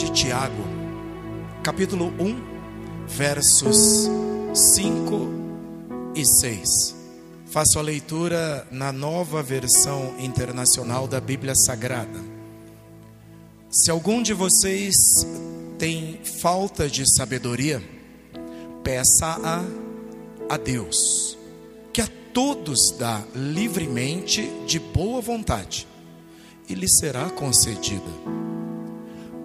[0.00, 0.64] de Tiago,
[1.62, 4.08] capítulo 1, versos
[4.54, 5.28] 5
[6.14, 6.96] e 6.
[7.44, 12.18] Faço a leitura na nova versão internacional da Bíblia Sagrada.
[13.68, 14.96] Se algum de vocês
[15.78, 17.82] tem falta de sabedoria,
[18.82, 19.62] peça-a
[20.48, 21.36] a Deus,
[21.92, 25.86] que a todos dá livremente de boa vontade,
[26.66, 28.40] e lhe será concedida.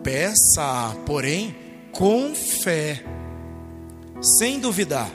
[0.05, 1.55] Peça-a, porém,
[1.91, 3.03] com fé,
[4.21, 5.09] sem duvidar,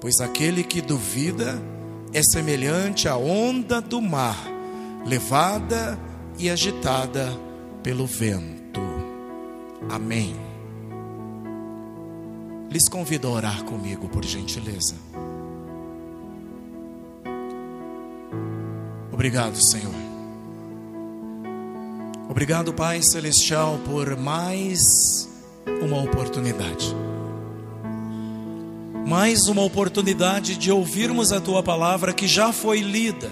[0.00, 1.60] pois aquele que duvida
[2.12, 4.38] é semelhante à onda do mar,
[5.04, 5.98] levada
[6.38, 7.28] e agitada
[7.82, 8.80] pelo vento.
[9.90, 10.36] Amém.
[12.70, 14.94] Lhes convido a orar comigo, por gentileza.
[19.10, 19.97] Obrigado, Senhor.
[22.28, 25.26] Obrigado, Pai Celestial, por mais
[25.80, 26.94] uma oportunidade.
[29.06, 33.30] Mais uma oportunidade de ouvirmos a tua palavra que já foi lida.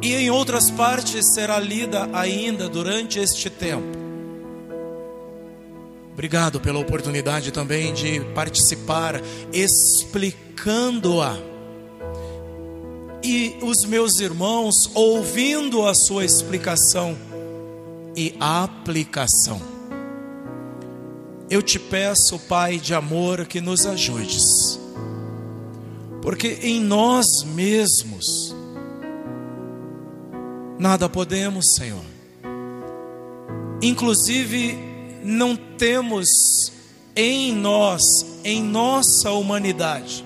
[0.00, 3.98] E em outras partes será lida ainda durante este tempo.
[6.12, 9.20] Obrigado pela oportunidade também de participar
[9.52, 11.49] explicando-a.
[13.22, 17.16] E os meus irmãos ouvindo a sua explicação
[18.16, 19.60] e aplicação.
[21.48, 24.78] Eu te peço, Pai de amor, que nos ajudes,
[26.22, 28.54] porque em nós mesmos
[30.78, 32.04] nada podemos, Senhor.
[33.82, 34.78] Inclusive,
[35.22, 36.72] não temos
[37.16, 38.02] em nós,
[38.44, 40.24] em nossa humanidade,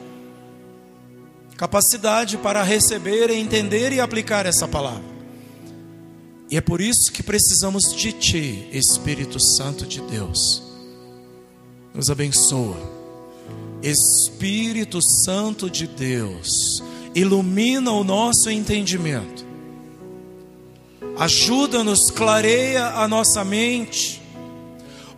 [1.56, 5.14] capacidade para receber, entender e aplicar essa palavra.
[6.50, 10.62] E é por isso que precisamos de Ti, Espírito Santo de Deus.
[11.94, 12.76] Nos abençoa.
[13.82, 16.82] Espírito Santo de Deus,
[17.14, 19.44] ilumina o nosso entendimento.
[21.18, 24.22] Ajuda-nos, clareia a nossa mente.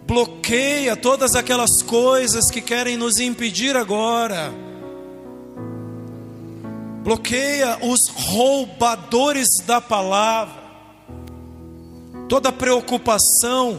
[0.07, 4.53] Bloqueia todas aquelas coisas que querem nos impedir agora.
[7.07, 10.61] Bloqueia os roubadores da palavra.
[12.29, 13.79] Toda preocupação,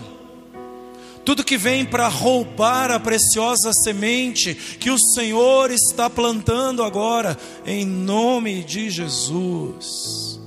[1.26, 7.86] tudo que vem para roubar a preciosa semente que o Senhor está plantando agora, em
[7.86, 10.40] nome de Jesus,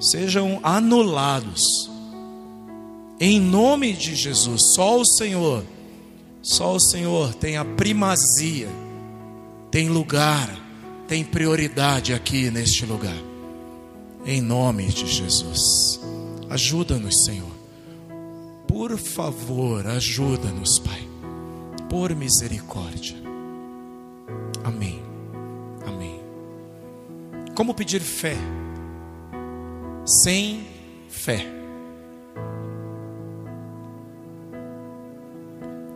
[0.00, 1.90] sejam anulados,
[3.20, 4.72] em nome de Jesus.
[4.74, 5.62] Só o Senhor,
[6.40, 8.70] só o Senhor tem a primazia,
[9.70, 10.67] tem lugar,
[11.08, 13.16] tem prioridade aqui neste lugar,
[14.26, 15.98] em nome de Jesus.
[16.50, 17.50] Ajuda-nos, Senhor.
[18.68, 21.08] Por favor, ajuda-nos, Pai.
[21.88, 23.16] Por misericórdia.
[24.62, 25.02] Amém.
[25.86, 26.20] Amém.
[27.54, 28.36] Como pedir fé?
[30.04, 30.66] Sem
[31.08, 31.46] fé.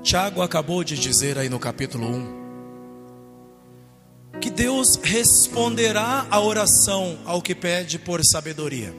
[0.02, 2.41] Tiago acabou de dizer aí no capítulo 1 que
[4.54, 8.94] Deus responderá a oração ao que pede por sabedoria.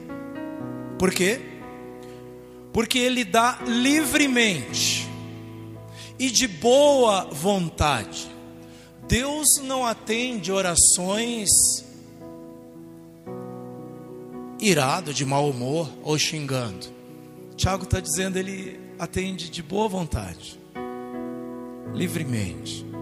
[0.98, 1.40] Por quê?
[2.72, 5.08] Porque Ele dá livremente
[6.18, 8.30] e de boa vontade.
[9.06, 11.50] Deus não atende orações
[14.60, 16.86] irado, de mau humor ou xingando.
[17.56, 20.58] Tiago está dizendo ele atende de boa vontade,
[21.92, 22.93] livremente.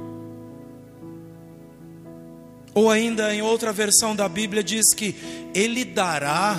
[2.75, 5.15] Ou ainda em outra versão da Bíblia diz que
[5.55, 6.59] ele dará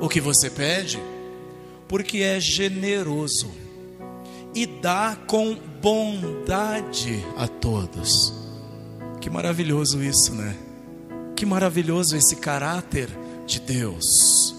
[0.00, 1.00] o que você pede,
[1.86, 3.50] porque é generoso
[4.54, 8.32] e dá com bondade a todos.
[9.20, 10.56] Que maravilhoso isso, né?
[11.36, 13.08] Que maravilhoso esse caráter
[13.46, 14.54] de Deus.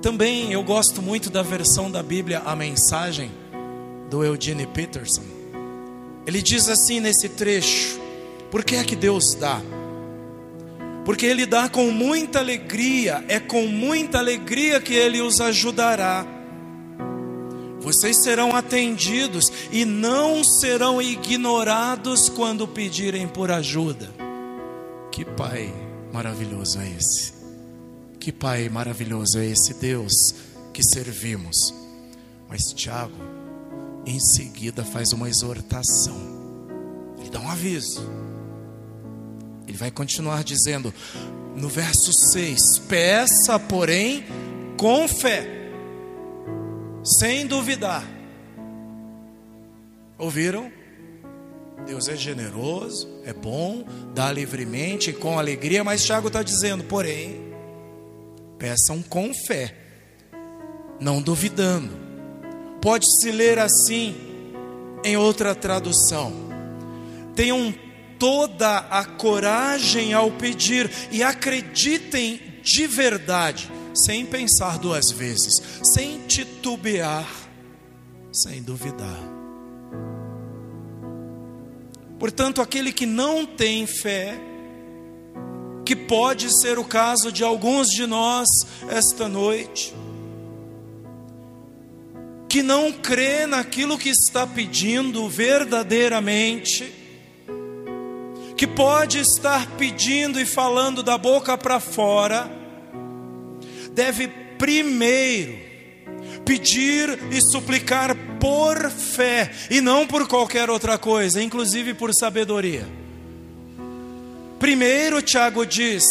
[0.00, 3.30] Também eu gosto muito da versão da Bíblia, a mensagem
[4.10, 5.22] do Eugene Peterson.
[6.26, 8.00] Ele diz assim nesse trecho:
[8.52, 9.62] Por que é que Deus dá?
[11.06, 16.26] Porque Ele dá com muita alegria, é com muita alegria que Ele os ajudará.
[17.80, 24.12] Vocês serão atendidos e não serão ignorados quando pedirem por ajuda.
[25.10, 25.72] Que Pai
[26.12, 27.32] maravilhoso é esse!
[28.20, 30.34] Que Pai maravilhoso é esse Deus
[30.74, 31.74] que servimos.
[32.50, 33.16] Mas Tiago,
[34.04, 36.20] em seguida, faz uma exortação,
[37.18, 38.21] ele dá um aviso.
[39.72, 40.92] Ele vai continuar dizendo
[41.56, 44.22] no verso 6: Peça, porém,
[44.76, 45.48] com fé.
[47.02, 48.04] sem duvidar.
[50.18, 50.70] Ouviram?
[51.86, 53.84] Deus é generoso, é bom,
[54.14, 57.40] dá livremente, com alegria, mas Tiago está dizendo, porém,
[58.58, 59.74] peçam com fé,
[61.00, 61.96] não duvidando.
[62.80, 64.14] Pode-se ler assim
[65.02, 66.30] em outra tradução.
[67.34, 67.74] Tenham
[68.22, 77.28] toda a coragem ao pedir e acreditem de verdade, sem pensar duas vezes, sem titubear,
[78.30, 79.18] sem duvidar.
[82.16, 84.38] Portanto, aquele que não tem fé,
[85.84, 88.46] que pode ser o caso de alguns de nós
[88.88, 89.92] esta noite,
[92.48, 97.01] que não crê naquilo que está pedindo verdadeiramente,
[98.62, 102.48] que pode estar pedindo e falando da boca para fora,
[103.90, 105.58] deve primeiro
[106.44, 112.86] pedir e suplicar por fé e não por qualquer outra coisa, inclusive por sabedoria.
[114.60, 116.04] Primeiro, Tiago diz: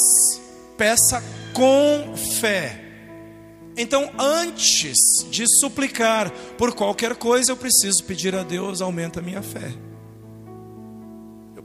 [0.77, 2.83] peça com fé.
[3.77, 9.41] Então, antes de suplicar por qualquer coisa, eu preciso pedir a Deus, aumenta a minha
[9.41, 9.71] fé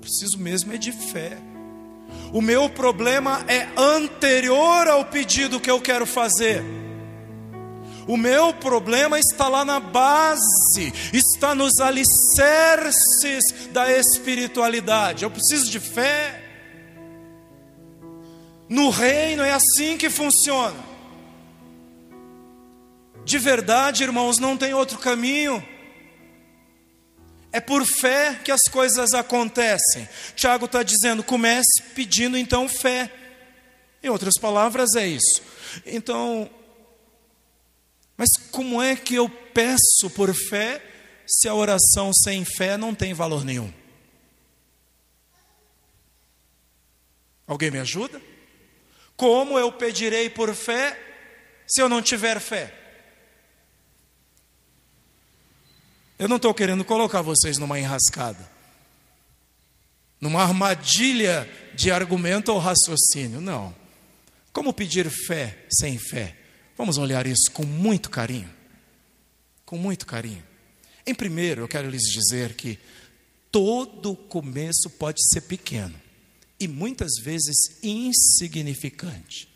[0.07, 1.37] preciso mesmo é de fé.
[2.33, 6.63] O meu problema é anterior ao pedido que eu quero fazer.
[8.07, 13.43] O meu problema está lá na base, está nos alicerces
[13.73, 15.25] da espiritualidade.
[15.25, 16.41] Eu preciso de fé.
[18.69, 20.79] No reino é assim que funciona.
[23.25, 25.61] De verdade, irmãos, não tem outro caminho.
[27.57, 30.07] É por fé que as coisas acontecem.
[30.35, 33.11] Tiago está dizendo: comece pedindo então fé.
[34.03, 35.43] Em outras palavras, é isso.
[35.87, 36.51] Então,
[38.15, 40.85] mas como é que eu peço por fé
[41.27, 43.73] se a oração sem fé não tem valor nenhum?
[47.47, 48.21] Alguém me ajuda?
[49.17, 51.01] Como eu pedirei por fé
[51.67, 52.86] se eu não tiver fé?
[56.19, 58.51] Eu não estou querendo colocar vocês numa enrascada,
[60.21, 63.75] numa armadilha de argumento ou raciocínio, não.
[64.53, 66.37] Como pedir fé sem fé?
[66.77, 68.51] Vamos olhar isso com muito carinho.
[69.65, 70.43] Com muito carinho.
[71.07, 72.79] Em primeiro, eu quero lhes dizer que
[73.53, 75.95] todo começo pode ser pequeno
[76.59, 79.49] e muitas vezes insignificante.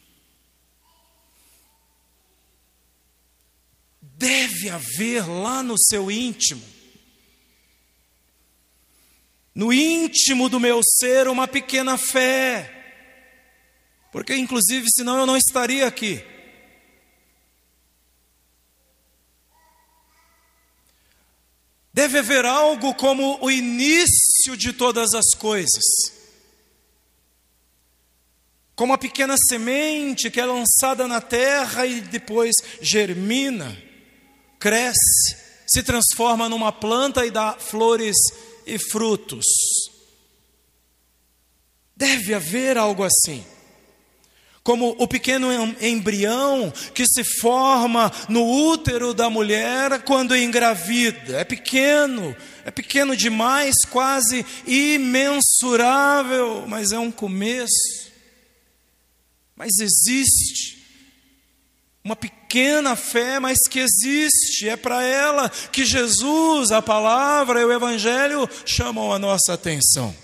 [4.20, 6.62] Deve haver lá no seu íntimo,
[9.54, 12.70] no íntimo do meu ser, uma pequena fé,
[14.12, 16.22] porque, inclusive, senão eu não estaria aqui.
[21.92, 26.12] Deve haver algo como o início de todas as coisas,
[28.76, 33.89] como a pequena semente que é lançada na terra e depois germina
[34.60, 35.36] cresce,
[35.66, 38.16] se transforma numa planta e dá flores
[38.66, 39.46] e frutos.
[41.96, 43.44] Deve haver algo assim.
[44.62, 45.48] Como o pequeno
[45.80, 51.40] embrião que se forma no útero da mulher quando engravida.
[51.40, 58.10] É pequeno, é pequeno demais, quase imensurável, mas é um começo.
[59.56, 60.79] Mas existe
[62.02, 67.72] uma pequena fé, mas que existe, é para ela que Jesus, a palavra e o
[67.72, 70.14] Evangelho chamam a nossa atenção.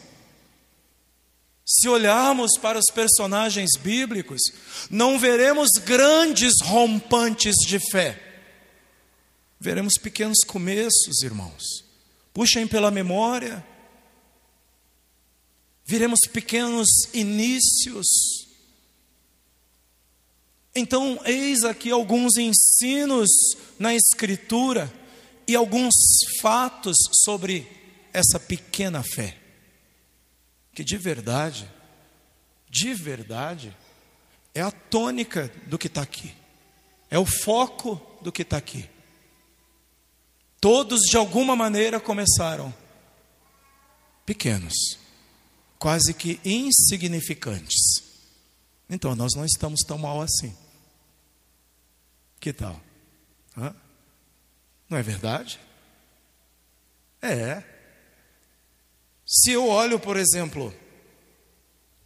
[1.64, 4.40] Se olharmos para os personagens bíblicos,
[4.88, 8.23] não veremos grandes rompantes de fé,
[9.61, 11.85] veremos pequenos começos, irmãos.
[12.33, 13.66] Puxem pela memória,
[15.85, 18.06] veremos pequenos inícios,
[20.76, 23.30] então, eis aqui alguns ensinos
[23.78, 24.92] na Escritura
[25.49, 25.95] e alguns
[26.42, 27.66] fatos sobre
[28.12, 29.38] essa pequena fé,
[30.75, 31.66] que de verdade,
[32.68, 33.75] de verdade,
[34.54, 36.35] é a tônica do que está aqui,
[37.11, 38.87] é o foco do que está aqui.
[40.61, 42.75] Todos, de alguma maneira, começaram
[44.26, 44.99] pequenos,
[45.78, 48.04] quase que insignificantes.
[48.90, 50.54] Então, nós não estamos tão mal assim.
[52.40, 52.81] Que tal?
[53.57, 53.75] Hã?
[54.88, 55.59] Não é verdade?
[57.21, 57.62] É.
[59.26, 60.73] Se eu olho, por exemplo,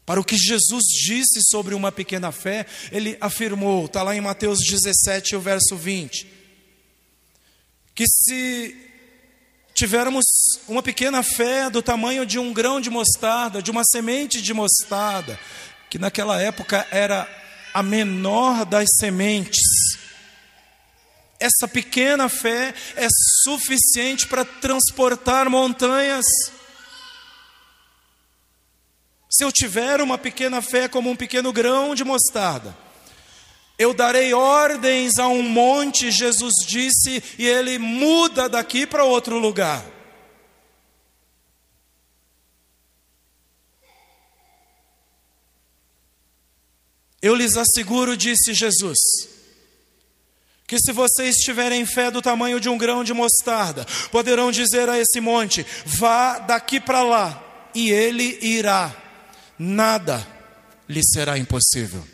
[0.06, 4.58] para o que Jesus disse sobre uma pequena fé, ele afirmou, está lá em Mateus
[4.58, 6.26] 17, o verso 20:
[7.94, 8.76] que se
[9.74, 10.24] tivermos
[10.66, 15.38] uma pequena fé do tamanho de um grão de mostarda, de uma semente de mostarda,
[15.88, 17.28] que naquela época era
[17.72, 19.60] a menor das sementes,
[21.40, 23.08] essa pequena fé é
[23.42, 26.26] suficiente para transportar montanhas.
[29.30, 32.76] Se eu tiver uma pequena fé como um pequeno grão de mostarda,
[33.78, 39.82] eu darei ordens a um monte, Jesus disse, e ele muda daqui para outro lugar.
[47.22, 48.98] Eu lhes asseguro, disse Jesus,
[50.70, 54.96] que se vocês tiverem fé do tamanho de um grão de mostarda, poderão dizer a
[55.00, 58.94] esse monte: vá daqui para lá, e ele irá
[59.58, 60.24] nada
[60.88, 62.06] lhe será impossível.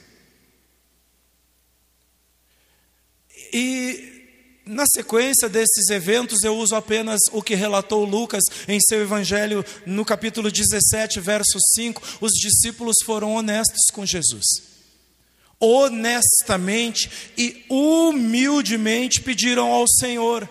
[3.52, 9.62] E na sequência desses eventos, eu uso apenas o que relatou Lucas em seu evangelho,
[9.84, 12.02] no capítulo 17, verso 5.
[12.22, 14.65] Os discípulos foram honestos com Jesus.
[15.58, 20.48] Honestamente e humildemente pediram ao Senhor: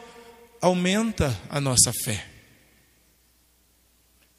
[0.61, 2.35] aumenta a nossa fé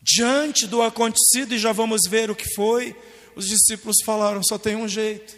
[0.06, 2.94] diante do acontecido, e já vamos ver o que foi,
[3.34, 5.36] os discípulos falaram: só tem um jeito.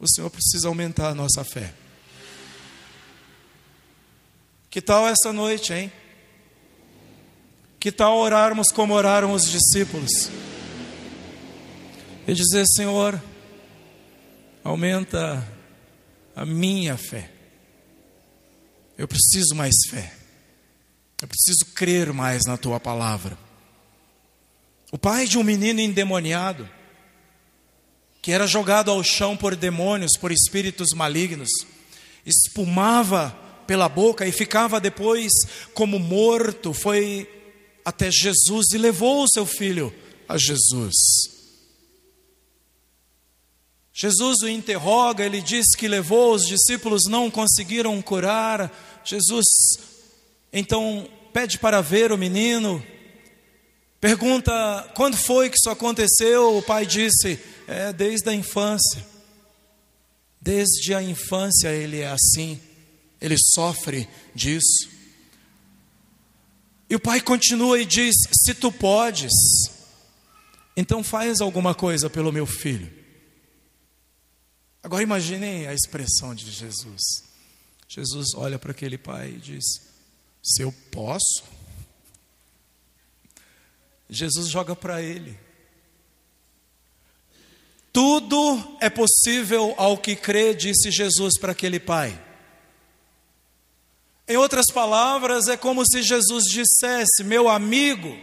[0.00, 1.72] O Senhor precisa aumentar a nossa fé.
[4.68, 5.92] Que tal essa noite, hein?
[7.78, 10.28] Que tal orarmos como oraram os discípulos?
[12.26, 13.22] E dizer: Senhor,
[14.62, 15.46] aumenta
[16.34, 17.30] a minha fé.
[18.96, 20.12] Eu preciso mais fé.
[21.20, 23.38] Eu preciso crer mais na tua palavra.
[24.90, 26.68] O pai de um menino endemoniado,
[28.20, 31.48] que era jogado ao chão por demônios, por espíritos malignos,
[32.26, 35.32] espumava pela boca e ficava depois
[35.72, 37.28] como morto, foi
[37.84, 39.92] até Jesus e levou o seu filho
[40.28, 41.31] a Jesus.
[43.92, 48.72] Jesus o interroga, ele diz que levou, os discípulos não conseguiram curar.
[49.04, 49.46] Jesus
[50.52, 52.84] então pede para ver o menino,
[54.00, 56.56] pergunta quando foi que isso aconteceu.
[56.56, 59.12] O pai disse: é desde a infância.
[60.40, 62.60] Desde a infância ele é assim,
[63.20, 64.90] ele sofre disso.
[66.90, 69.32] E o pai continua e diz: Se tu podes,
[70.76, 73.01] então faz alguma coisa pelo meu filho.
[74.82, 77.00] Agora imaginem a expressão de Jesus.
[77.88, 79.64] Jesus olha para aquele pai e diz:
[80.42, 81.44] se eu posso,
[84.10, 85.38] Jesus joga para ele.
[87.92, 92.18] Tudo é possível ao que crê, disse Jesus para aquele pai.
[94.26, 98.18] Em outras palavras, é como se Jesus dissesse: Meu amigo,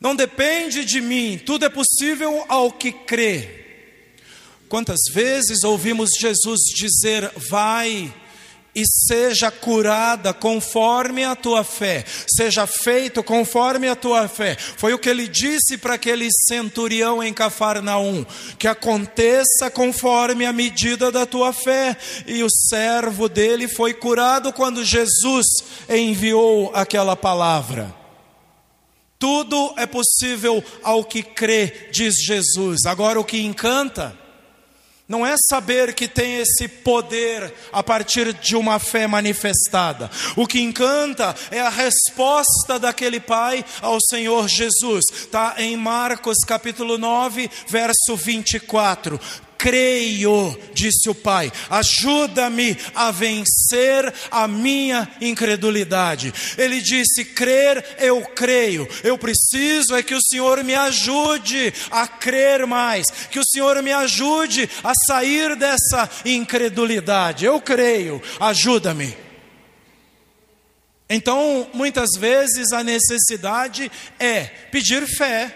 [0.00, 3.63] não depende de mim, tudo é possível ao que crê.
[4.74, 8.12] Quantas vezes ouvimos Jesus dizer: Vai,
[8.74, 14.56] e seja curada conforme a tua fé, seja feito conforme a tua fé.
[14.56, 18.26] Foi o que ele disse para aquele centurião em Cafarnaum:
[18.58, 21.96] que aconteça conforme a medida da tua fé.
[22.26, 25.46] E o servo dele foi curado quando Jesus
[25.88, 27.94] enviou aquela palavra.
[29.20, 32.86] Tudo é possível ao que crê, diz Jesus.
[32.86, 34.23] Agora, o que encanta
[35.06, 40.10] não é saber que tem esse poder a partir de uma fé manifestada.
[40.34, 45.04] O que encanta é a resposta daquele pai ao Senhor Jesus.
[45.12, 49.20] Está em Marcos capítulo 9, verso 24
[49.56, 56.32] creio, disse o pai, ajuda-me a vencer a minha incredulidade.
[56.58, 62.66] Ele disse: crer, eu creio, eu preciso é que o Senhor me ajude a crer
[62.66, 67.44] mais, que o Senhor me ajude a sair dessa incredulidade.
[67.44, 69.16] Eu creio, ajuda-me.
[71.08, 75.54] Então, muitas vezes a necessidade é pedir fé,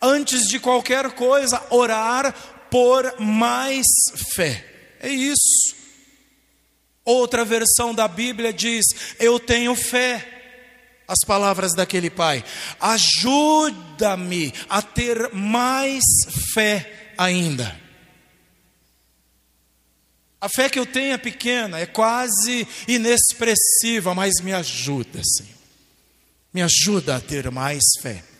[0.00, 2.34] antes de qualquer coisa, orar
[2.72, 3.84] por mais
[4.34, 4.64] fé.
[4.98, 5.76] É isso.
[7.04, 8.86] Outra versão da Bíblia diz:
[9.20, 10.30] Eu tenho fé.
[11.06, 12.42] As palavras daquele pai:
[12.80, 16.02] Ajuda-me a ter mais
[16.54, 17.78] fé ainda.
[20.40, 25.52] A fé que eu tenho é pequena, é quase inexpressiva, mas me ajuda, Senhor.
[26.52, 28.31] Me ajuda a ter mais fé.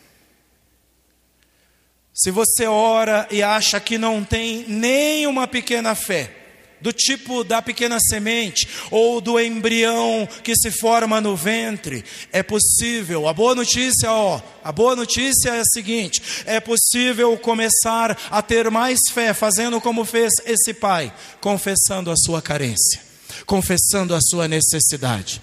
[2.15, 6.43] Se você ora e acha que não tem nem uma pequena fé,
[6.83, 12.05] do tipo da pequena semente ou do embrião que se forma no ventre.
[12.33, 13.29] É possível.
[13.29, 18.69] A boa notícia, ó, a boa notícia é a seguinte: é possível começar a ter
[18.71, 23.01] mais fé fazendo como fez esse pai, confessando a sua carência,
[23.47, 25.41] confessando a sua necessidade.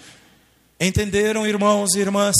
[0.78, 2.36] Entenderam, irmãos e irmãs?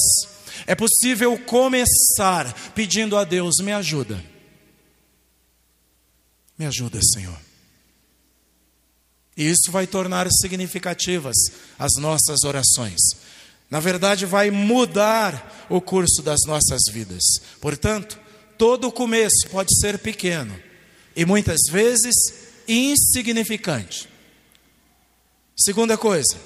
[0.66, 4.22] É possível começar pedindo a Deus: me ajuda.
[6.58, 7.38] Me ajuda, Senhor.
[9.36, 11.36] E isso vai tornar significativas
[11.78, 13.00] as nossas orações.
[13.70, 17.22] Na verdade, vai mudar o curso das nossas vidas.
[17.60, 18.18] Portanto,
[18.58, 20.54] todo começo pode ser pequeno
[21.16, 22.14] e muitas vezes
[22.68, 24.08] insignificante.
[25.56, 26.36] Segunda coisa,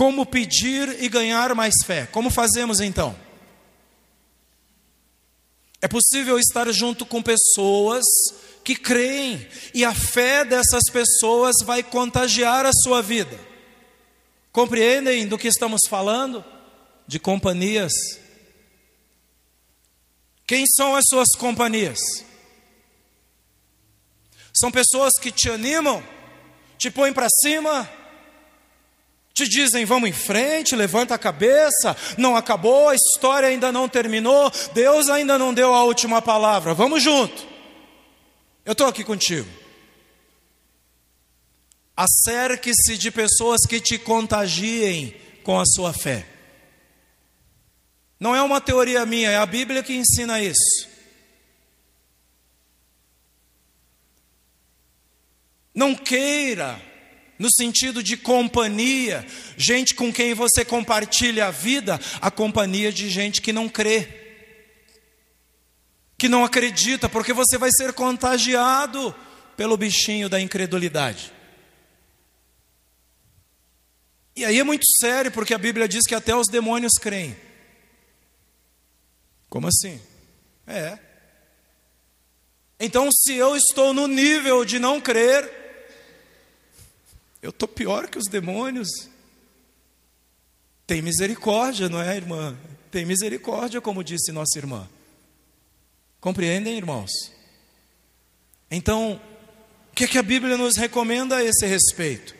[0.00, 2.06] como pedir e ganhar mais fé?
[2.06, 3.14] Como fazemos então?
[5.78, 8.06] É possível estar junto com pessoas
[8.64, 13.38] que creem, e a fé dessas pessoas vai contagiar a sua vida.
[14.50, 16.42] Compreendem do que estamos falando?
[17.06, 17.92] De companhias.
[20.46, 21.98] Quem são as suas companhias?
[24.50, 26.02] São pessoas que te animam,
[26.78, 27.99] te põem para cima,
[29.32, 34.50] te dizem vamos em frente, levanta a cabeça, não acabou, a história ainda não terminou,
[34.74, 37.48] Deus ainda não deu a última palavra, vamos junto.
[38.64, 39.48] Eu estou aqui contigo.
[41.96, 46.26] Acerque-se de pessoas que te contagiem com a sua fé.
[48.18, 50.88] Não é uma teoria minha, é a Bíblia que ensina isso.
[55.74, 56.80] Não queira,
[57.40, 63.40] no sentido de companhia, gente com quem você compartilha a vida, a companhia de gente
[63.40, 64.20] que não crê
[66.20, 69.14] que não acredita, porque você vai ser contagiado
[69.56, 71.32] pelo bichinho da incredulidade.
[74.36, 77.34] E aí é muito sério, porque a Bíblia diz que até os demônios creem.
[79.48, 79.98] Como assim?
[80.66, 80.98] É.
[82.78, 85.50] Então, se eu estou no nível de não crer,
[87.42, 88.88] eu estou pior que os demônios.
[90.86, 92.56] Tem misericórdia, não é, irmã?
[92.90, 94.88] Tem misericórdia, como disse nossa irmã.
[96.20, 97.10] Compreendem, irmãos?
[98.70, 99.20] Então,
[99.90, 102.34] o que, é que a Bíblia nos recomenda a esse respeito?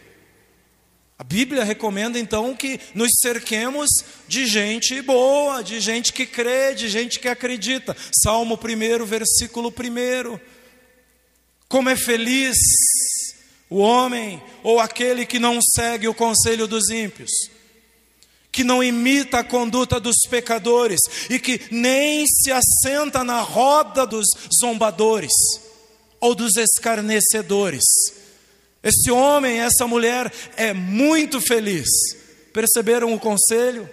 [1.18, 3.90] A Bíblia recomenda então que nos cerquemos
[4.26, 7.96] de gente boa, de gente que crê, de gente que acredita.
[8.22, 10.40] Salmo 1, versículo 1.
[11.68, 12.56] Como é feliz
[13.70, 17.30] o homem ou aquele que não segue o conselho dos ímpios
[18.52, 24.26] que não imita a conduta dos pecadores e que nem se assenta na roda dos
[24.60, 25.32] zombadores
[26.20, 27.84] ou dos escarnecedores.
[28.82, 31.88] Esse homem, essa mulher é muito feliz.
[32.52, 33.88] Perceberam o conselho?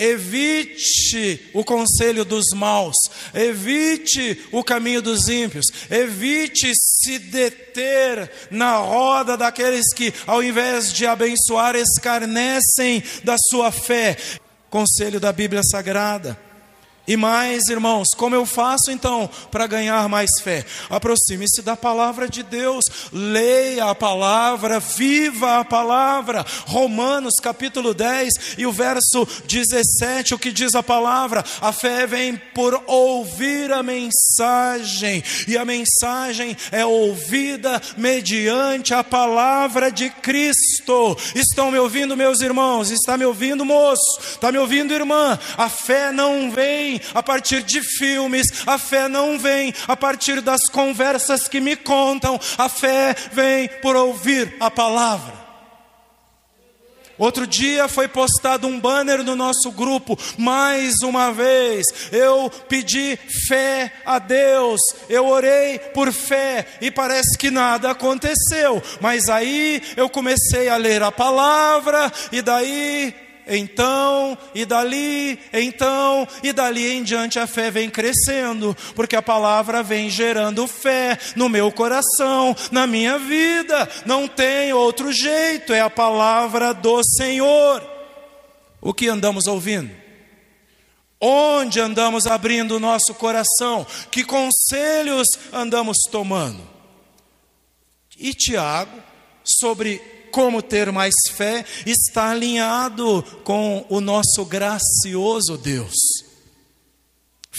[0.00, 2.96] Evite o conselho dos maus,
[3.34, 11.04] evite o caminho dos ímpios, evite se deter na roda daqueles que, ao invés de
[11.04, 14.16] abençoar, escarnecem da sua fé.
[14.70, 16.49] Conselho da Bíblia Sagrada.
[17.10, 20.64] E mais, irmãos, como eu faço então para ganhar mais fé?
[20.88, 26.46] Aproxime-se da palavra de Deus, leia a palavra, viva a palavra.
[26.68, 31.44] Romanos capítulo 10 e o verso 17, o que diz a palavra?
[31.60, 39.90] A fé vem por ouvir a mensagem, e a mensagem é ouvida mediante a palavra
[39.90, 41.18] de Cristo.
[41.34, 42.92] Estão me ouvindo, meus irmãos?
[42.92, 44.20] Está me ouvindo, moço?
[44.20, 45.36] Está me ouvindo, irmã?
[45.58, 50.68] A fé não vem a partir de filmes, a fé não vem a partir das
[50.68, 55.40] conversas que me contam, a fé vem por ouvir a palavra.
[57.20, 61.84] Outro dia foi postado um banner no nosso grupo, mais uma vez.
[62.10, 68.82] Eu pedi fé a Deus, eu orei por fé e parece que nada aconteceu.
[69.02, 73.14] Mas aí eu comecei a ler a palavra e daí
[73.46, 79.82] então, e dali, então, e dali em diante a fé vem crescendo, porque a palavra
[79.82, 83.88] vem gerando fé no meu coração, na minha vida.
[84.06, 87.82] Não tem outro jeito, é a palavra do Senhor.
[88.80, 89.90] O que andamos ouvindo?
[91.20, 93.86] Onde andamos abrindo o nosso coração?
[94.10, 96.66] Que conselhos andamos tomando?
[98.18, 99.02] E Tiago,
[99.44, 105.94] sobre como ter mais fé, está alinhado com o nosso gracioso Deus.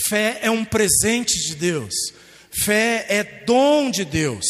[0.08, 1.94] Fé é um presente de Deus,
[2.64, 4.46] fé é dom de Deus.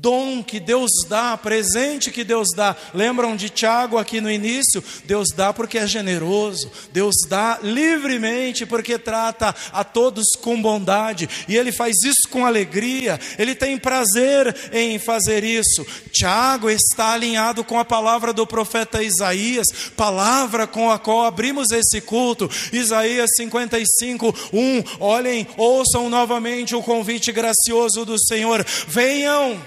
[0.00, 2.76] Dom que Deus dá, presente que Deus dá.
[2.92, 4.82] Lembram de Tiago aqui no início?
[5.04, 11.56] Deus dá porque é generoso, Deus dá livremente porque trata a todos com bondade, e
[11.56, 15.86] ele faz isso com alegria, ele tem prazer em fazer isso.
[16.12, 22.00] Tiago está alinhado com a palavra do profeta Isaías, palavra com a qual abrimos esse
[22.00, 22.50] culto.
[22.72, 24.84] Isaías 55, 1.
[25.00, 29.60] Olhem, ouçam novamente o convite gracioso do Senhor: venham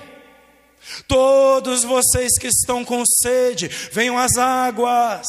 [1.07, 5.27] Todos vocês que estão com sede, venham às águas.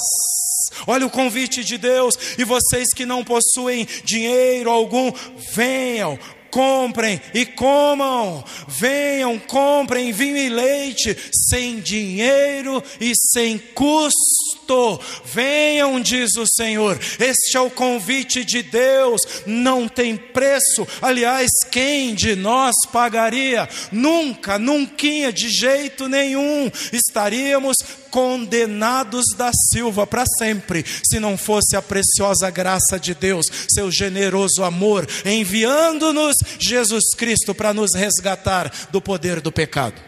[0.86, 2.14] Olha o convite de Deus.
[2.36, 5.12] E vocês que não possuem dinheiro algum,
[5.52, 6.18] venham,
[6.50, 8.44] comprem e comam.
[8.66, 11.16] Venham, comprem vinho e leite,
[11.48, 15.00] sem dinheiro e sem custo.
[15.24, 16.98] Venham, diz o Senhor.
[17.18, 20.86] Este é o convite de Deus, não tem preço.
[21.00, 23.68] Aliás, quem de nós pagaria?
[23.90, 24.98] Nunca, nunca,
[25.32, 27.76] de jeito nenhum, estaríamos
[28.10, 34.64] condenados da Silva para sempre, se não fosse a preciosa graça de Deus, seu generoso
[34.64, 40.00] amor, enviando-nos Jesus Cristo para nos resgatar do poder do pecado.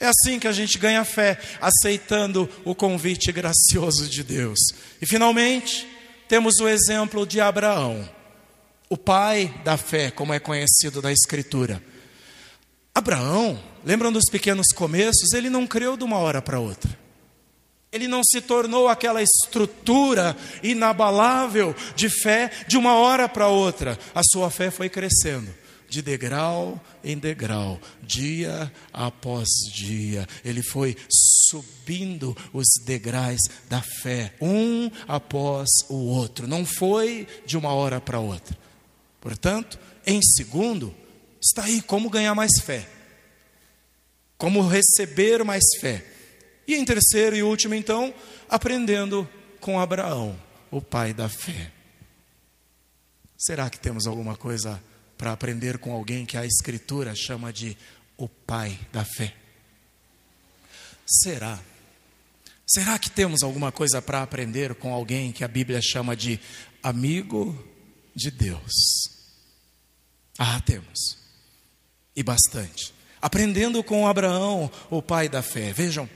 [0.00, 4.58] É assim que a gente ganha fé, aceitando o convite gracioso de Deus.
[5.02, 5.86] E finalmente,
[6.28, 8.08] temos o exemplo de Abraão,
[8.88, 11.82] o pai da fé, como é conhecido na Escritura.
[12.94, 15.32] Abraão, lembram dos pequenos começos?
[15.32, 17.07] Ele não creu de uma hora para outra.
[17.90, 23.98] Ele não se tornou aquela estrutura inabalável de fé de uma hora para outra.
[24.14, 25.54] A sua fé foi crescendo
[25.88, 30.26] de degrau em degrau, dia após dia.
[30.44, 36.46] Ele foi subindo os degraus da fé, um após o outro.
[36.46, 38.56] Não foi de uma hora para outra.
[39.20, 40.94] Portanto, em segundo,
[41.40, 42.86] está aí como ganhar mais fé,
[44.36, 46.04] como receber mais fé.
[46.68, 48.14] E em terceiro e último, então,
[48.46, 49.26] aprendendo
[49.58, 50.38] com Abraão,
[50.70, 51.72] o pai da fé.
[53.38, 54.78] Será que temos alguma coisa
[55.16, 57.74] para aprender com alguém que a Escritura chama de
[58.18, 59.34] o pai da fé?
[61.06, 61.58] Será?
[62.66, 66.38] Será que temos alguma coisa para aprender com alguém que a Bíblia chama de
[66.82, 67.66] amigo
[68.14, 68.74] de Deus?
[70.38, 71.16] Ah, temos.
[72.14, 72.92] E bastante.
[73.22, 75.72] Aprendendo com Abraão, o pai da fé.
[75.72, 76.08] Vejam,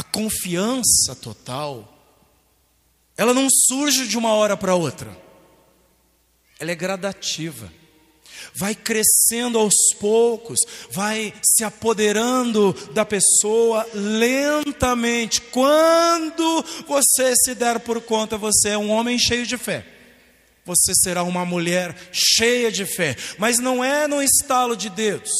[0.00, 1.86] a confiança total,
[3.18, 5.14] ela não surge de uma hora para outra,
[6.58, 7.70] ela é gradativa,
[8.54, 10.58] vai crescendo aos poucos,
[10.90, 15.42] vai se apoderando da pessoa lentamente.
[15.42, 19.86] Quando você se der por conta, você é um homem cheio de fé.
[20.64, 25.32] Você será uma mulher cheia de fé, mas não é no estalo de dedos,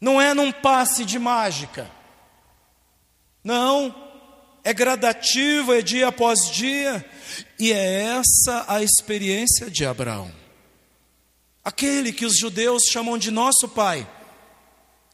[0.00, 1.90] não é num passe de mágica,
[3.44, 3.94] não,
[4.64, 7.04] é gradativo, é dia após dia,
[7.60, 10.32] e é essa a experiência de Abraão.
[11.62, 14.08] Aquele que os judeus chamam de nosso pai.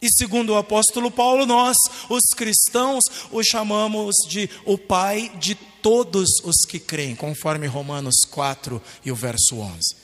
[0.00, 1.76] E segundo o apóstolo Paulo, nós,
[2.08, 8.80] os cristãos, o chamamos de o pai de todos os que creem, conforme Romanos 4
[9.04, 9.96] e o verso 11.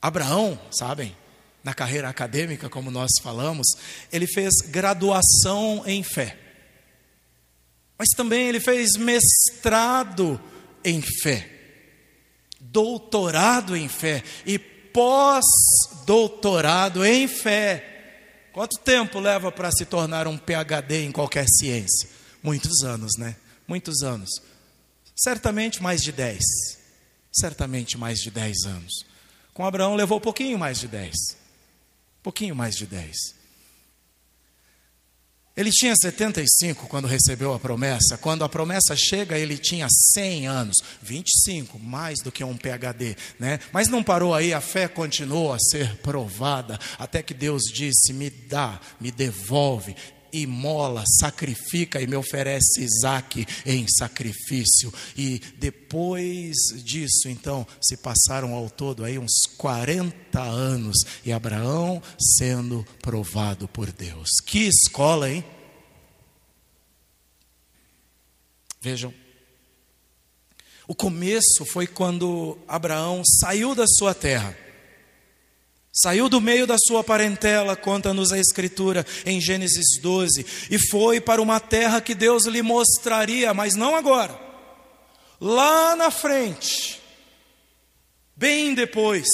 [0.00, 1.16] Abraão, sabem,
[1.64, 3.66] na carreira acadêmica, como nós falamos,
[4.12, 6.41] ele fez graduação em fé
[7.98, 10.40] mas também ele fez mestrado
[10.84, 11.48] em fé,
[12.60, 17.88] doutorado em fé e pós-doutorado em fé.
[18.52, 22.06] Quanto tempo leva para se tornar um PhD em qualquer ciência?
[22.42, 23.36] Muitos anos, né?
[23.66, 24.28] Muitos anos.
[25.16, 26.38] Certamente mais de 10.
[27.32, 29.06] Certamente mais de 10 anos.
[29.54, 31.14] Com Abraão levou pouquinho mais de 10.
[32.22, 33.16] Pouquinho mais de 10.
[35.54, 38.16] Ele tinha 75 quando recebeu a promessa.
[38.16, 43.60] Quando a promessa chega, ele tinha 100 anos, 25, mais do que um PhD, né?
[43.70, 48.30] Mas não parou aí, a fé continuou a ser provada, até que Deus disse: "Me
[48.30, 49.94] dá, me devolve,
[50.32, 54.92] imola, sacrifica e me oferece Isaac em sacrifício.
[55.16, 62.02] E depois disso, então, se passaram ao todo aí uns 40 anos e Abraão
[62.38, 64.28] sendo provado por Deus.
[64.46, 65.44] Que escola, hein?
[68.80, 69.14] Vejam.
[70.88, 74.56] O começo foi quando Abraão saiu da sua terra
[75.94, 81.42] Saiu do meio da sua parentela, conta-nos a Escritura em Gênesis 12, e foi para
[81.42, 84.40] uma terra que Deus lhe mostraria, mas não agora,
[85.38, 86.98] lá na frente,
[88.34, 89.28] bem depois.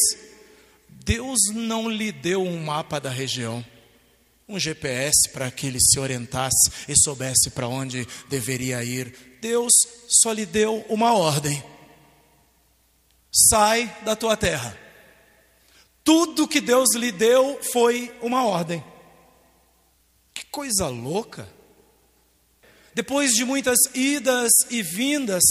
[1.05, 3.64] Deus não lhe deu um mapa da região,
[4.49, 9.38] um GPS para que ele se orientasse e soubesse para onde deveria ir.
[9.40, 9.73] Deus
[10.09, 11.62] só lhe deu uma ordem:
[13.31, 14.88] sai da tua terra.
[16.09, 18.83] Tudo que Deus lhe deu foi uma ordem.
[20.33, 21.47] Que coisa louca!
[22.94, 25.44] Depois de muitas idas e vindas,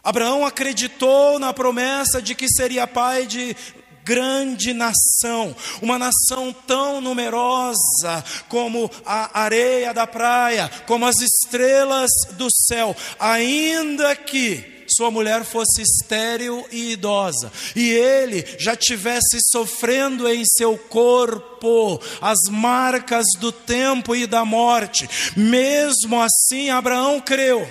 [0.00, 3.56] Abraão acreditou na promessa de que seria pai de
[4.04, 12.46] grande nação, uma nação tão numerosa como a areia da praia, como as estrelas do
[12.48, 20.44] céu, ainda que sua mulher fosse estéril e idosa, e ele já tivesse sofrendo em
[20.44, 27.66] seu corpo as marcas do tempo e da morte, mesmo assim Abraão creu.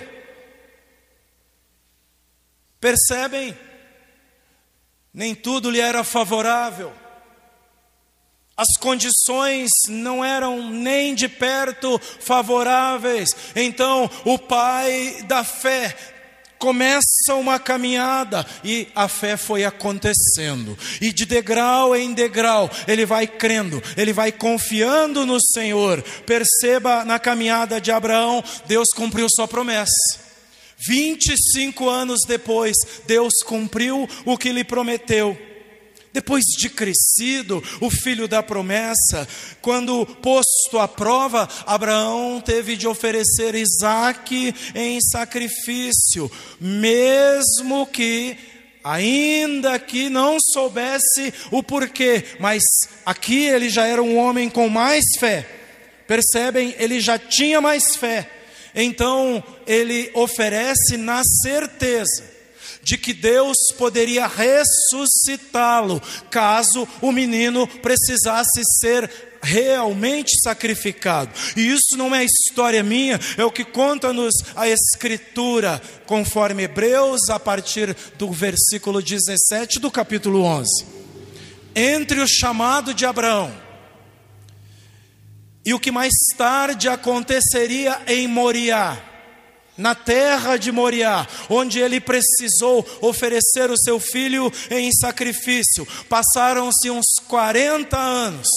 [2.80, 3.56] Percebem?
[5.18, 6.92] nem tudo lhe era favorável.
[8.56, 13.28] As condições não eram nem de perto favoráveis.
[13.56, 15.96] Então, o pai da fé
[16.58, 20.76] começa uma caminhada e a fé foi acontecendo.
[21.00, 26.02] E de degrau em degrau, ele vai crendo, ele vai confiando no Senhor.
[26.26, 30.28] Perceba na caminhada de Abraão, Deus cumpriu sua promessa.
[30.78, 35.47] 25 anos depois, Deus cumpriu o que lhe prometeu.
[36.18, 39.28] Depois de crescido, o filho da promessa,
[39.62, 46.28] quando posto à prova, Abraão teve de oferecer Isaque em sacrifício,
[46.60, 48.36] mesmo que,
[48.82, 52.64] ainda que não soubesse o porquê, mas
[53.06, 55.48] aqui ele já era um homem com mais fé.
[56.08, 56.74] Percebem?
[56.80, 58.28] Ele já tinha mais fé
[58.74, 62.37] então ele oferece na certeza
[62.82, 69.10] de que Deus poderia ressuscitá-lo caso o menino precisasse ser
[69.42, 71.30] realmente sacrificado.
[71.56, 77.38] E isso não é história minha, é o que conta-nos a Escritura, conforme Hebreus, a
[77.38, 80.86] partir do versículo 17 do capítulo 11.
[81.74, 83.54] Entre o chamado de Abraão
[85.64, 89.07] e o que mais tarde aconteceria em Moriá,
[89.78, 95.86] na terra de Moriá, onde ele precisou oferecer o seu filho em sacrifício.
[96.08, 98.48] Passaram-se uns 40 anos.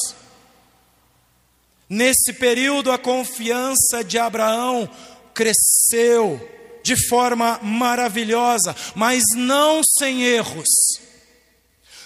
[1.88, 4.90] Nesse período, a confiança de Abraão
[5.34, 6.50] cresceu
[6.84, 10.68] de forma maravilhosa, mas não sem erros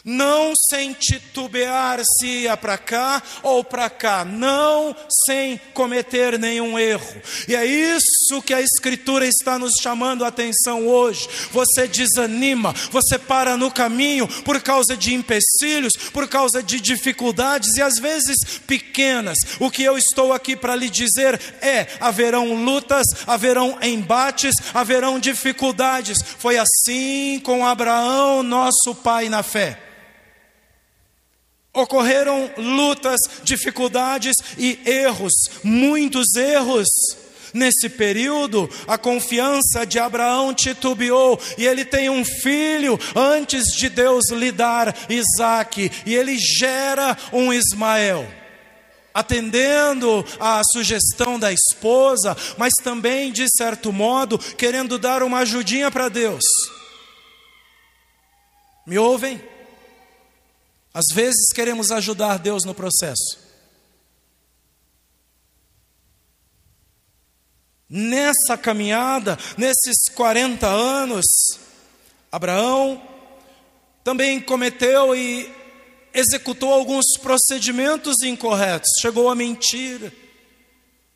[0.06, 7.20] não sem titubear se ia para cá ou para cá, não sem cometer nenhum erro.
[7.48, 11.28] E é isso que a Escritura está nos chamando a atenção hoje.
[11.52, 17.82] Você desanima, você para no caminho por causa de empecilhos, por causa de dificuldades e
[17.82, 18.38] às vezes
[18.68, 19.40] pequenas.
[19.60, 26.20] O que eu estou aqui para lhe dizer é: haverão lutas, haverão embates, haverão dificuldades.
[26.38, 29.80] Foi assim com Abraão, nosso pai na fé.
[31.76, 35.34] Ocorreram lutas, dificuldades e erros,
[35.64, 36.88] muitos erros.
[37.54, 44.30] Nesse período, a confiança de Abraão titubeou e ele tem um filho antes de Deus
[44.32, 48.28] lhe dar Isaac, e ele gera um Ismael
[49.16, 56.10] atendendo à sugestão da esposa, mas também, de certo modo, querendo dar uma ajudinha para
[56.10, 56.44] Deus.
[58.86, 59.42] Me ouvem?
[60.96, 63.38] Às vezes queremos ajudar Deus no processo.
[67.90, 71.26] Nessa caminhada, nesses 40 anos,
[72.32, 73.06] Abraão
[74.06, 75.54] também cometeu e
[76.14, 80.14] executou alguns procedimentos incorretos, chegou a mentir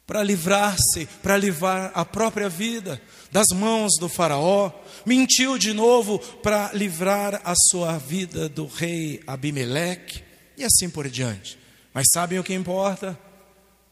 [0.09, 2.99] para livrar-se, para livrar a própria vida
[3.31, 4.71] das mãos do Faraó,
[5.05, 10.23] mentiu de novo para livrar a sua vida do rei Abimeleque
[10.57, 11.59] e assim por diante.
[11.93, 13.19] Mas sabem o que importa?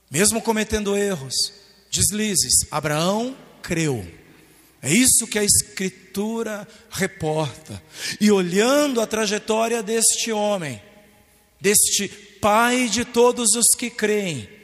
[0.09, 1.35] Mesmo cometendo erros,
[1.91, 4.03] deslizes, Abraão creu.
[4.81, 7.79] É isso que a Escritura reporta.
[8.19, 10.81] E olhando a trajetória deste homem,
[11.61, 12.07] deste
[12.41, 14.56] pai de todos os que creem,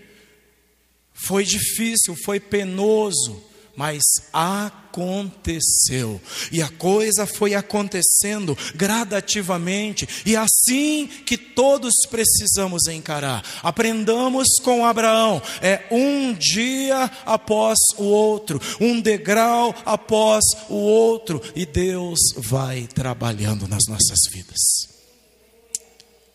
[1.25, 3.41] foi difícil, foi penoso,
[3.75, 6.21] mas aconteceu.
[6.51, 13.43] E a coisa foi acontecendo gradativamente, e assim que todos precisamos encarar.
[13.63, 21.65] Aprendamos com Abraão, é um dia após o outro, um degrau após o outro, e
[21.65, 24.61] Deus vai trabalhando nas nossas vidas.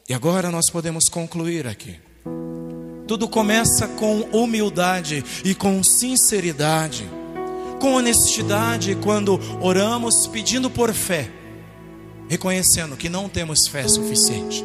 [0.09, 1.99] E agora nós podemos concluir aqui.
[3.09, 7.09] Tudo começa com humildade e com sinceridade,
[7.81, 11.31] com honestidade quando oramos pedindo por fé,
[12.29, 14.63] reconhecendo que não temos fé suficiente.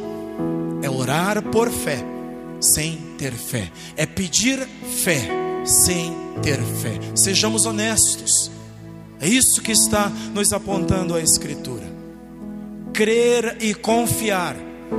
[0.82, 2.04] É orar por fé
[2.60, 4.68] sem ter fé, é pedir
[5.02, 5.26] fé
[5.64, 7.00] sem ter fé.
[7.14, 8.50] Sejamos honestos.
[9.22, 11.90] É isso que está nos apontando a Escritura.
[12.92, 14.54] Crer e confiar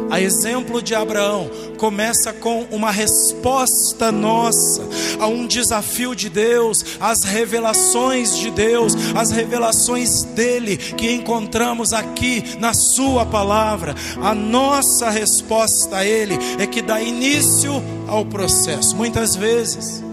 [0.09, 4.81] a exemplo de Abraão, começa com uma resposta nossa
[5.19, 12.43] a um desafio de Deus, às revelações de Deus, as revelações dele que encontramos aqui
[12.59, 13.95] na Sua palavra.
[14.21, 17.73] A nossa resposta a Ele é que dá início
[18.07, 18.95] ao processo.
[18.95, 20.03] Muitas vezes,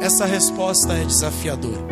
[0.00, 1.84] essa resposta é desafiadora.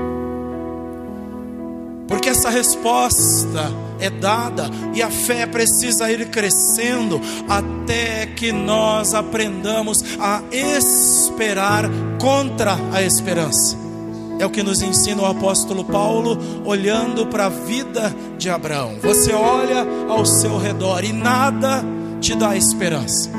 [2.07, 10.05] Porque essa resposta é dada e a fé precisa ir crescendo até que nós aprendamos
[10.19, 11.85] a esperar
[12.21, 13.77] contra a esperança.
[14.39, 18.97] É o que nos ensina o apóstolo Paulo, olhando para a vida de Abraão.
[19.01, 21.85] Você olha ao seu redor e nada
[22.21, 23.31] te dá esperança.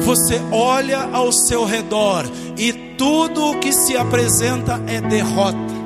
[0.00, 2.24] Você olha ao seu redor
[2.56, 5.79] e tudo o que se apresenta é derrota.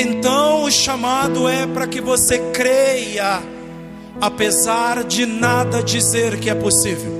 [0.00, 3.42] Então o chamado é para que você creia,
[4.20, 7.18] apesar de nada dizer que é possível.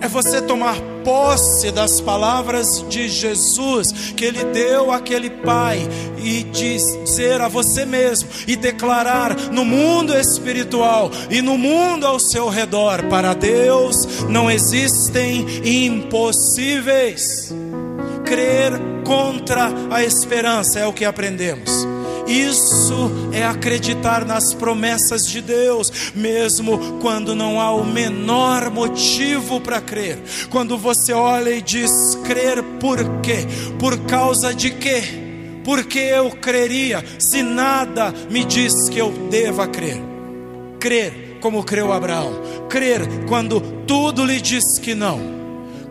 [0.00, 7.40] É você tomar posse das palavras de Jesus que ele deu àquele pai e dizer
[7.40, 13.34] a você mesmo e declarar no mundo espiritual e no mundo ao seu redor: para
[13.34, 17.54] Deus não existem impossíveis.
[18.24, 21.70] Crer contra a esperança, é o que aprendemos.
[22.26, 29.80] Isso é acreditar nas promessas de Deus, mesmo quando não há o menor motivo para
[29.80, 30.18] crer.
[30.48, 31.90] Quando você olha e diz
[32.24, 33.46] crer por quê?
[33.78, 35.02] Por causa de quê?
[35.64, 40.00] Porque eu creria se nada me diz que eu deva crer?
[40.80, 45.41] Crer como creu Abraão, crer quando tudo lhe diz que não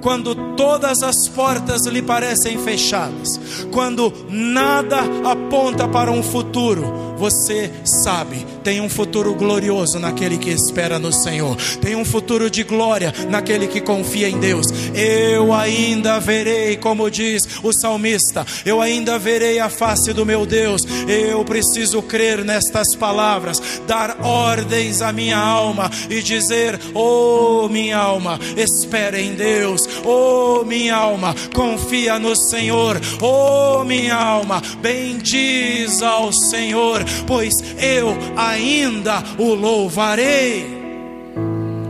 [0.02, 3.40] quando todas as portas lhe parecem fechadas,
[3.72, 10.98] quando nada aponta para um futuro, você sabe, tem um futuro glorioso naquele que espera
[10.98, 14.68] no Senhor, tem um futuro de glória naquele que confia em Deus.
[14.96, 20.82] Eu ainda verei, como diz o salmista, eu ainda verei a face do meu Deus.
[21.08, 28.40] Eu preciso crer nestas palavras, dar ordens à minha alma e dizer: Oh, minha alma,
[28.58, 33.00] espere em Deus Oh, minha alma, confia no Senhor.
[33.22, 40.82] Oh, minha alma, bendiz ao Senhor, pois eu ainda o louvarei.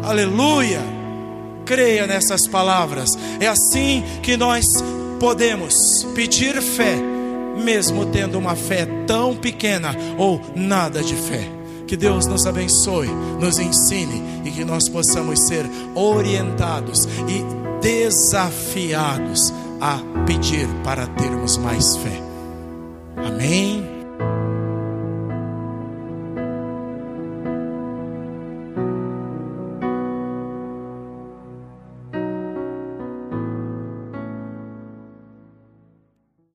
[0.03, 0.81] Aleluia.
[1.65, 3.17] Creia nessas palavras.
[3.39, 4.65] É assim que nós
[5.19, 6.95] podemos pedir fé,
[7.63, 11.47] mesmo tendo uma fé tão pequena ou nada de fé.
[11.87, 13.09] Que Deus nos abençoe,
[13.39, 21.95] nos ensine e que nós possamos ser orientados e desafiados a pedir para termos mais
[21.97, 22.21] fé.
[23.17, 23.90] Amém.